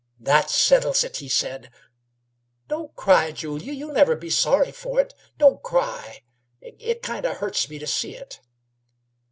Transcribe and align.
"That 0.19 0.49
settles 0.49 1.03
it," 1.03 1.17
he 1.17 1.29
said. 1.29 1.69
"Don't 2.67 2.95
cry, 2.95 3.31
Julyie. 3.31 3.73
You'll 3.75 3.93
never 3.93 4.15
be 4.15 4.31
sorry 4.31 4.71
for 4.71 4.99
it. 4.99 5.13
Don't 5.37 5.61
cry. 5.61 6.23
It 6.59 7.03
kind 7.03 7.23
o' 7.23 7.35
hurts 7.35 7.69
me 7.69 7.77
to 7.77 7.85
see 7.85 8.15
it." 8.15 8.39